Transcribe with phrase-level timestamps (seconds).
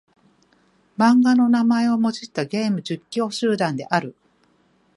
[0.97, 4.15] 漫画の名前をもじったゲーム実況者集団である。